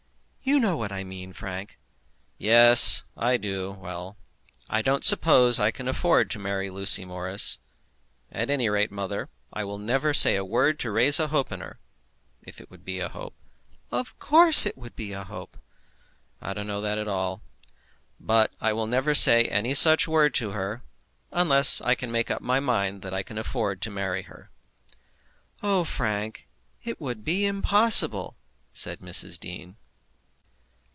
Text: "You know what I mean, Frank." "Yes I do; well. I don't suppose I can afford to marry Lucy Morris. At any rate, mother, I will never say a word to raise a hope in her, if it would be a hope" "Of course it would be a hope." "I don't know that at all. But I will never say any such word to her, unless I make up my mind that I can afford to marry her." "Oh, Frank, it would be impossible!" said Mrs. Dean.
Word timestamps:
"You 0.43 0.59
know 0.59 0.75
what 0.75 0.91
I 0.91 1.03
mean, 1.03 1.33
Frank." 1.33 1.77
"Yes 2.39 3.03
I 3.15 3.37
do; 3.37 3.71
well. 3.71 4.17
I 4.67 4.81
don't 4.81 5.05
suppose 5.05 5.59
I 5.59 5.69
can 5.69 5.87
afford 5.87 6.31
to 6.31 6.39
marry 6.39 6.71
Lucy 6.71 7.05
Morris. 7.05 7.59
At 8.31 8.49
any 8.49 8.67
rate, 8.67 8.91
mother, 8.91 9.29
I 9.53 9.63
will 9.63 9.77
never 9.77 10.13
say 10.15 10.35
a 10.35 10.43
word 10.43 10.79
to 10.79 10.89
raise 10.91 11.19
a 11.19 11.27
hope 11.27 11.51
in 11.51 11.61
her, 11.61 11.79
if 12.41 12.59
it 12.59 12.71
would 12.71 12.83
be 12.83 12.99
a 12.99 13.07
hope" 13.07 13.35
"Of 13.91 14.17
course 14.17 14.65
it 14.65 14.75
would 14.79 14.95
be 14.95 15.13
a 15.13 15.23
hope." 15.25 15.57
"I 16.41 16.53
don't 16.55 16.67
know 16.67 16.81
that 16.81 16.97
at 16.97 17.07
all. 17.07 17.43
But 18.19 18.51
I 18.59 18.73
will 18.73 18.87
never 18.87 19.13
say 19.13 19.43
any 19.43 19.75
such 19.75 20.07
word 20.07 20.33
to 20.35 20.51
her, 20.51 20.81
unless 21.31 21.81
I 21.81 21.95
make 22.07 22.31
up 22.31 22.41
my 22.41 22.59
mind 22.59 23.03
that 23.03 23.13
I 23.13 23.21
can 23.21 23.37
afford 23.37 23.79
to 23.83 23.91
marry 23.91 24.23
her." 24.23 24.49
"Oh, 25.61 25.83
Frank, 25.83 26.47
it 26.83 26.99
would 26.99 27.23
be 27.23 27.45
impossible!" 27.45 28.37
said 28.73 29.01
Mrs. 29.01 29.39
Dean. 29.39 29.75